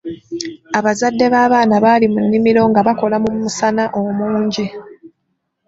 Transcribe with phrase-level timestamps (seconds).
[0.77, 4.65] Abazadde b'abaana baali mu nnimiro nga bakola mu musana omungi.